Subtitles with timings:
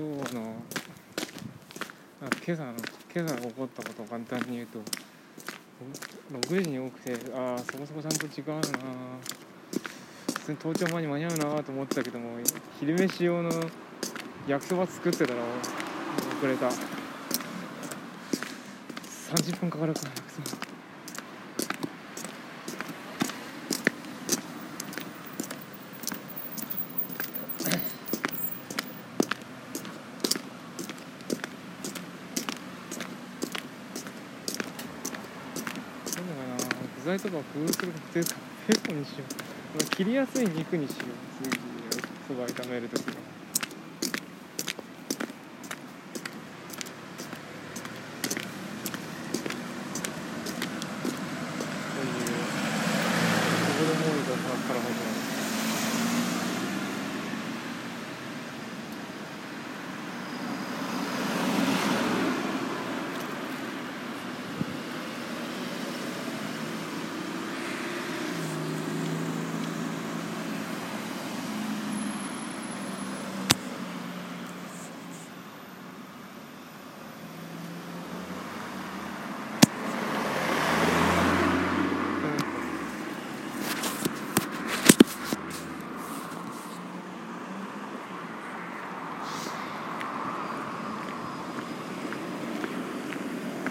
[0.00, 0.54] 今日の
[2.22, 2.72] あ今朝の
[3.14, 4.78] 今朝起こったことを簡単に言うと
[6.32, 8.78] 6時に起きてああそこそこちゃんと時間あるな。
[10.38, 12.30] 普通に登頂前に間に合うなと思ってたけども
[12.78, 13.50] 昼飯用の
[14.48, 15.40] 焼きそば作ってたら
[16.38, 16.70] 遅れた。
[19.36, 20.46] 30分かかるから焼きそば
[36.06, 36.56] そうだな
[37.02, 39.24] 具材とかを工夫するとペーコにしよ
[39.80, 39.84] う。
[39.96, 41.08] 切りやすい肉にしよう。
[42.28, 43.14] そば炒めるときは
[51.94, 55.20] そういうここでモールドから始まる
[82.22, 82.40] うん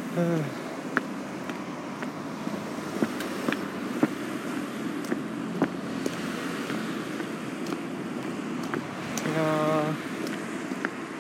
[0.10, 0.24] いや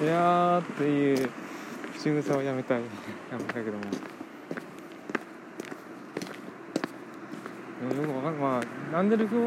[0.01, 1.29] ーいやーっていう
[1.97, 2.81] 仕草をやめたい。
[3.31, 3.77] やめたけども。
[7.83, 9.41] もよくわかんまあなんでルクロ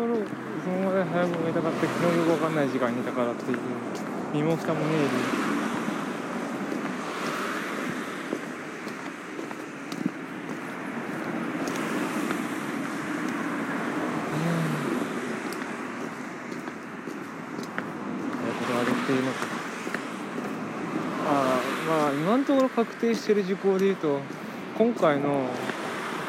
[0.64, 3.58] そのまで早く埋めたかって昨日よくわかんない時間にいたからっていう。
[4.32, 5.52] 身も蓋もねえり
[18.62, 19.38] ことができているのか
[21.28, 24.20] あまあ今のところ確定してる事項でいうと
[24.76, 25.48] 今回の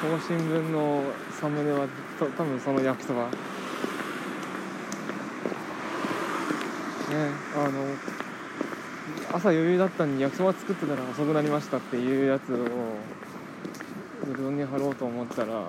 [0.02, 1.04] この新聞の
[1.40, 1.88] サムネは
[2.20, 3.30] と多分その焼きそばね
[7.56, 7.86] あの
[9.34, 15.64] 朝余裕だったのに焼きそば作ってたら遅くなりましたっていうやつをうどんに貼ろうと思ったら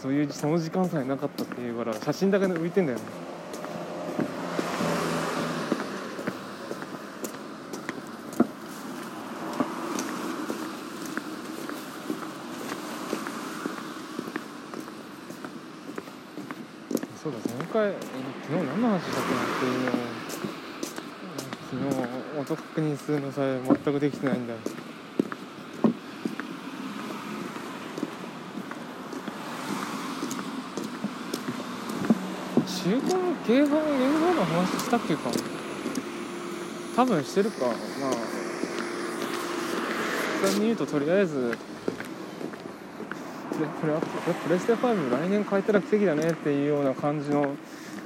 [0.00, 3.04] そういうその時間さえなかったっていうから写真だけで浮いてんだよね。
[17.22, 17.92] そうだ前回
[18.48, 19.34] 昨日何の話したっけ？
[19.36, 19.66] なって
[21.76, 24.54] いうのを昨日音確認するのさえ全くできてないんだ。
[24.54, 24.58] よ
[32.66, 35.30] 週刊競馬の現像の話したっけか？
[36.96, 37.66] 多分してるか。
[37.66, 37.76] まあ
[40.40, 41.56] 簡単に言うととりあえず
[43.52, 47.54] これはプレステ5来年変えたら奇跡だねっていうような感じの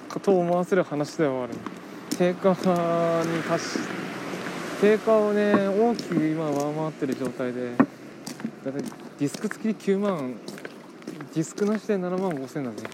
[0.09, 1.55] こと思わせる話ではある。
[2.17, 3.79] 定価に達し
[4.81, 8.83] 定価をね大きく今上回ってる状態でだいたい
[9.19, 10.35] ディスク付きで9万
[11.35, 12.89] ディスクなしで7万5千だぜ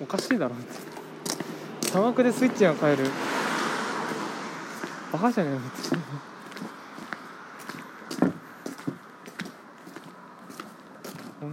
[0.00, 0.94] おかしいだろって。
[1.94, 3.04] 差額でスイッチが買える。
[5.12, 6.33] バカじゃねえのって。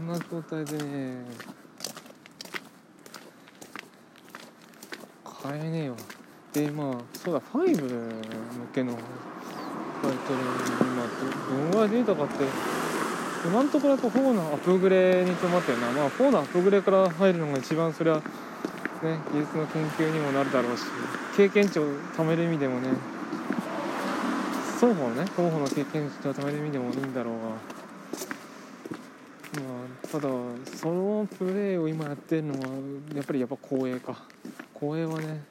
[0.01, 1.23] んな状態でね
[5.23, 5.95] 買えねえわ。
[6.53, 7.77] でまあそうだ5向
[8.73, 10.39] けのタイトル
[10.81, 11.05] 今
[11.49, 12.43] どどんぐらい出たかって
[13.45, 18.21] 今のところだと4のアップグレに止まってるなまあ4のアップグレから入るのが一番そりゃね
[19.33, 20.83] 技術の研究にもなるだろうし
[21.37, 21.83] 経験値を
[22.17, 22.89] 貯める意味でもね。
[24.81, 27.80] 双方のね双方の経験値を貯める意味でもいいんだろうが。
[30.09, 30.29] ただ
[30.77, 32.59] そのプレーを今やってるのは
[33.13, 34.23] やっぱりやっぱ光栄か。
[34.73, 35.43] 光栄はね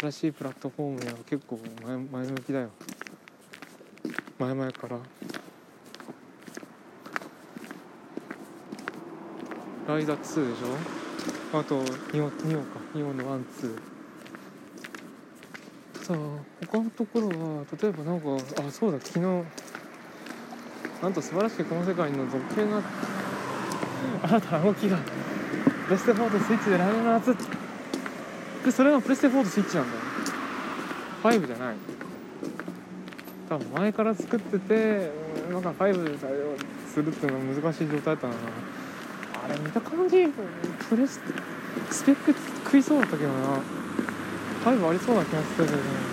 [0.00, 2.70] 新しいプラットフォームには結構前前向きだよ。
[4.38, 4.98] 前々から。
[9.88, 11.58] ライザ2でしょ？
[11.58, 12.78] あと2音2音か。
[12.94, 13.76] 2音のワンツー。
[16.04, 16.16] さあ
[16.66, 19.44] 他のところは例えばなんかあそうだ昨日
[21.02, 22.80] なんと素晴らしくこの世界の続編が
[24.22, 24.96] 新たな動きが
[25.86, 27.36] プレステ4とスイッチで来年の夏。
[28.64, 30.00] でそれがプレステ4とスイッチなんだよ。
[31.24, 31.76] 5じゃない。
[33.48, 35.10] 多分前から作ってて
[35.48, 36.54] うんなんか5で対応
[36.88, 38.34] するっていうのは難しい状態だったな。
[39.44, 40.28] あれ見た感じ。
[40.88, 41.20] プレス
[41.90, 42.32] スペック
[42.64, 43.58] 食いそうだったけどな。
[44.64, 46.11] 5ありそうな気がするけどね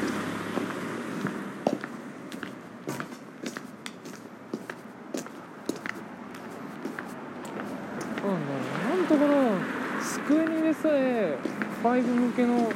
[8.29, 8.59] なんだろ
[8.93, 9.33] うなんとかな
[10.03, 11.37] スクエニでさえ
[11.83, 12.71] 5向けの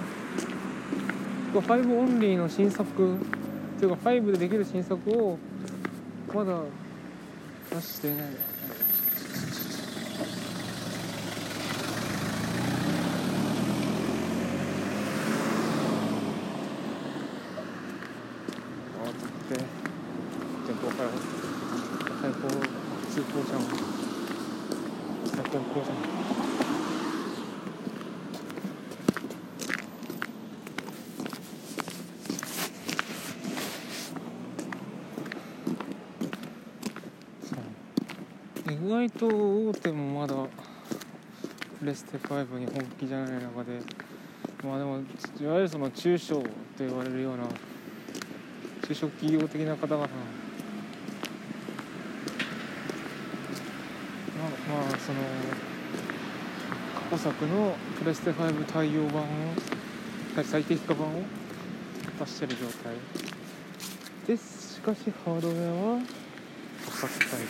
[1.54, 3.20] 5オンリーの新作っ
[3.80, 5.38] ていうか5でできる新作を
[6.34, 6.60] まだ
[7.70, 8.26] 出してない。
[8.26, 8.30] あ
[19.10, 19.12] っ
[19.58, 19.84] て。
[20.66, 21.10] 前方から
[22.22, 22.48] 最高
[23.12, 23.58] 通行じゃ
[24.00, 24.03] ん。
[25.54, 25.98] 最高こうじゃん
[37.44, 37.56] そ
[38.66, 38.74] う。
[38.74, 40.34] 意外と大手もまだ
[41.84, 43.80] レステ5に本気じゃない中で
[44.64, 45.02] まあでも
[45.40, 47.44] いわゆるその中小と言われるような
[48.88, 50.08] 中小企業的な方々
[54.44, 55.20] まあその
[57.10, 59.26] 過去作のプレステ5対応版を
[60.44, 61.22] 最適化版を
[62.20, 62.96] 出してる状態
[64.28, 66.02] ですしかしハードウェアは
[66.86, 67.44] 価格帯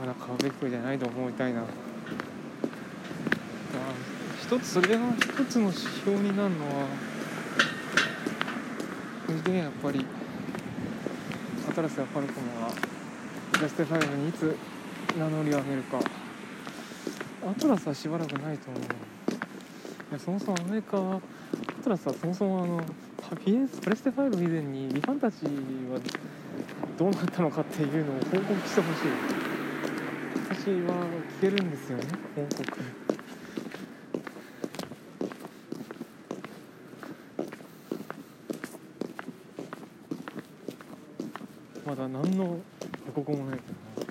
[0.00, 1.62] まだ買うべきじゃないと思いたいな。
[4.50, 6.86] 一つそれが一つの指標になるのは
[9.24, 10.04] 個人的にはやっぱり
[11.68, 12.72] アトラスやファルコムが
[13.52, 14.56] プレステ5にいつ
[15.16, 16.00] 名乗り上げるか。
[17.48, 18.82] アトラスはしばらくないと思う。
[18.82, 18.86] い
[20.14, 21.20] やそもそもアメリカは
[21.78, 22.82] アトラスはそもそもあの
[23.44, 25.50] PS プレステ5以前にリファンたちは
[26.98, 29.10] どうなったのかっていうのを報告してほしい。
[30.50, 31.06] 私は
[31.38, 32.04] 聞けるんですよね
[32.34, 33.09] 報告。
[42.00, 44.08] まだ何の予告もないけどな。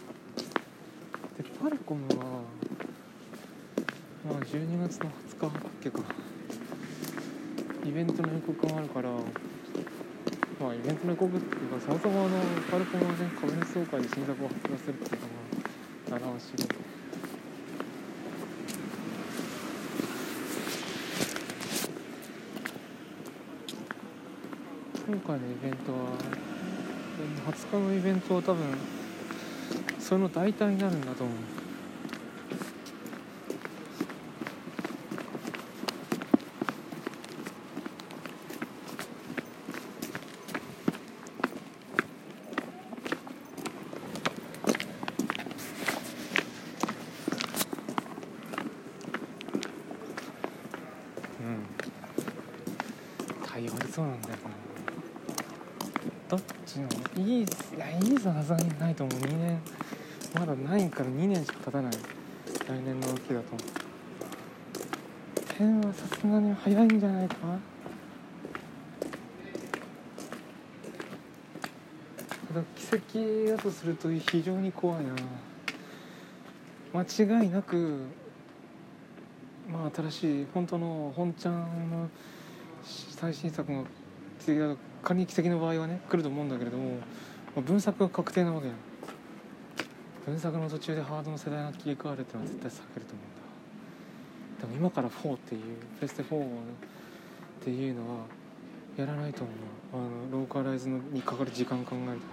[1.38, 2.44] でパルコムは
[4.30, 5.52] まあ12月の20日だっ
[5.82, 6.02] けか。
[7.84, 12.38] イベントの予告もあるからまあイベントの予告っていうかそもそもあの
[12.70, 15.22] パルコムはね株主総会で新作を発表するっていう
[16.12, 16.76] のが習わしいこと
[25.12, 26.49] 今回のイベントは
[27.24, 28.66] 20日のイベントは多分
[30.00, 31.36] その代替になるんだと思う
[51.40, 51.66] うん。
[53.46, 54.59] 対応ありそうなんだよな。
[56.30, 56.88] どっちの
[57.18, 57.46] いいい
[57.78, 59.20] やいいささすがにないと思う。
[59.20, 59.60] 2年
[60.36, 61.92] まだないから2年しか経たない。
[61.92, 61.98] 来
[62.86, 63.58] 年の動きだと。
[65.58, 67.36] 10はさすがに早いんじゃないか
[72.48, 72.96] ただ奇
[73.48, 75.16] 跡だとすると非常に怖いな。
[76.94, 78.02] 間違いなく
[79.68, 82.08] まあ新しい本当の本ちゃんの
[82.84, 83.86] 最新作の
[85.04, 86.98] 仮に奇跡の場合はね来ると思うんだけれども、ま
[87.58, 88.74] あ、分作が確定なわけよ
[90.26, 93.40] 分作の途中でハードの世代が切り替わるっていうのは絶対避けると思うんだ。
[94.62, 95.62] でも今から4っていう
[95.98, 96.48] プレステ4っ
[97.64, 98.26] ていうのは
[98.98, 99.56] やらないと思う。
[99.92, 102.26] あのローカライズのにかかる時間考えると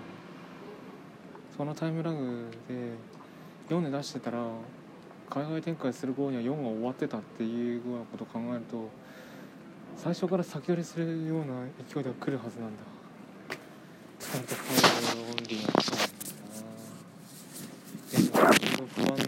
[1.56, 4.44] そのタイムラグで4で出してたら
[5.30, 8.90] 海外展開する頃には4が終わってたっていうようなことを考えると
[9.96, 12.96] 最初から先取りするような勢いでは来るはずなんだ。
[14.18, 15.98] ちゃんとファイルオンリーが来たん
[18.32, 19.22] だなでも不安な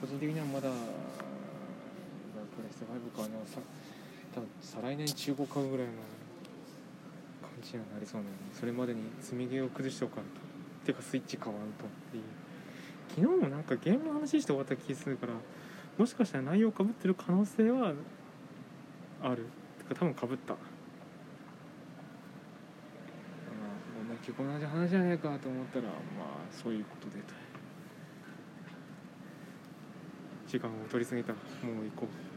[0.00, 3.60] 個人的にはまだプレステ5買うのはさ
[4.34, 5.92] 多分再来年中古買うぐらいの
[7.42, 10.40] 感じにはなりそうなのでそれまでに積み毛を崩しておかんと
[10.84, 12.22] てかスイッチ買わんとっていう
[13.14, 15.34] 昨日もなんかゲームの話して終わった気するから
[15.96, 17.92] もしかしたら内容かぶってる可能性は
[19.22, 19.46] ある。
[19.78, 20.54] てか多分かぶった。
[20.54, 20.62] まあ
[24.14, 25.92] 同じ同じ話じゃねえかと思ったらまあ
[26.50, 27.22] そういうことで。
[27.22, 27.34] と
[30.46, 31.32] 時間を取りすぎた。
[31.32, 32.29] もう行こう